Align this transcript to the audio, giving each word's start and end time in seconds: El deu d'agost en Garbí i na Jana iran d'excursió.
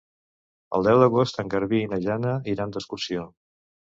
El 0.77 0.87
deu 0.87 1.01
d'agost 1.03 1.37
en 1.43 1.51
Garbí 1.55 1.83
i 1.87 1.91
na 1.91 2.01
Jana 2.07 2.33
iran 2.53 2.75
d'excursió. 2.77 3.29